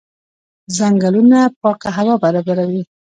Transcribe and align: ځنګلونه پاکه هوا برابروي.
ځنګلونه 0.77 1.39
پاکه 1.61 1.89
هوا 1.97 2.15
برابروي. 2.23 2.83